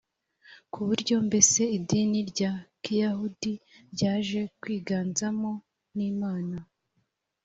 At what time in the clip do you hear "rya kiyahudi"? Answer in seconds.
2.31-3.53